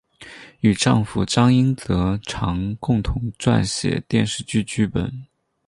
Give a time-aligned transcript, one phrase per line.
[0.61, 5.27] 与丈夫张英哲常共同撰写电视剧剧本。